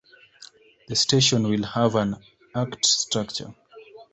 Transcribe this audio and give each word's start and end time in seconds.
The 0.87 0.95
station 0.95 1.47
will 1.47 1.61
have 1.61 1.93
an 1.93 2.15
arched 2.55 2.87
structure. 2.87 3.53